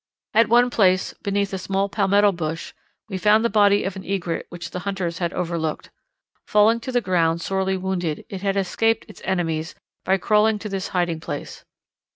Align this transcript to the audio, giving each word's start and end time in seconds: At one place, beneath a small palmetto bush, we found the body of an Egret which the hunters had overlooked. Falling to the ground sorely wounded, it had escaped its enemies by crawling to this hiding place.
At 0.33 0.49
one 0.49 0.71
place, 0.71 1.13
beneath 1.21 1.53
a 1.53 1.59
small 1.59 1.87
palmetto 1.87 2.31
bush, 2.31 2.73
we 3.07 3.19
found 3.19 3.45
the 3.45 3.51
body 3.51 3.83
of 3.83 3.95
an 3.95 4.03
Egret 4.03 4.47
which 4.49 4.71
the 4.71 4.79
hunters 4.79 5.19
had 5.19 5.31
overlooked. 5.31 5.91
Falling 6.47 6.79
to 6.79 6.91
the 6.91 7.01
ground 7.01 7.41
sorely 7.41 7.77
wounded, 7.77 8.25
it 8.27 8.41
had 8.41 8.57
escaped 8.57 9.05
its 9.07 9.21
enemies 9.25 9.75
by 10.03 10.17
crawling 10.17 10.57
to 10.57 10.69
this 10.69 10.87
hiding 10.87 11.19
place. 11.19 11.63